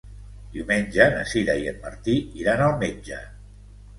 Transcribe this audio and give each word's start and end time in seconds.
Diumenge 0.53 1.05
na 1.15 1.25
Sira 1.33 1.57
i 1.65 1.69
en 1.71 1.77
Martí 1.85 2.15
iran 2.45 2.63
al 2.69 2.75
metge. 2.87 3.21